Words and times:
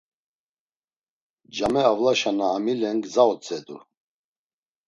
Came 1.55 1.81
avlaşa 1.91 2.31
na 2.37 2.45
amilen 2.55 2.97
gza 3.03 3.23
otzedu. 3.31 3.77